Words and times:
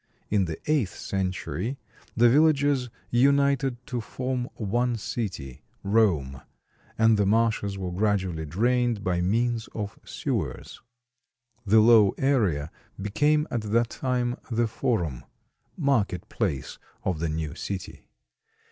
In 0.31 0.45
the 0.45 0.57
eighth 0.65 0.95
century 0.97 1.77
the 2.17 2.27
villages 2.27 2.89
united 3.11 3.77
to 3.85 4.01
form 4.01 4.49
one 4.55 4.95
city, 4.95 5.61
Rome, 5.83 6.41
and 6.97 7.17
the 7.17 7.25
marshes 7.27 7.77
were 7.77 7.91
gradually 7.91 8.47
drained 8.47 9.03
by 9.03 9.21
means 9.21 9.69
of 9.75 9.99
sewers. 10.03 10.81
The 11.67 11.81
low 11.81 12.15
area 12.17 12.71
became 12.99 13.45
at 13.51 13.61
that 13.61 13.91
time 13.91 14.37
the 14.49 14.65
Forum, 14.65 15.23
"marketplace" 15.77 16.79
of 17.03 17.19
the 17.19 17.29
new 17.29 17.53
city. 17.53 18.07